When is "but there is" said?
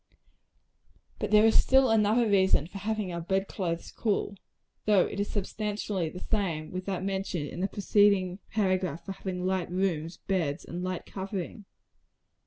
1.19-1.61